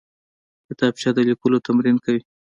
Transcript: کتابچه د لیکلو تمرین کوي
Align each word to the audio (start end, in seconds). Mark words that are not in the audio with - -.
کتابچه 0.67 1.09
د 1.15 1.19
لیکلو 1.29 1.63
تمرین 1.67 1.97
کوي 2.03 2.21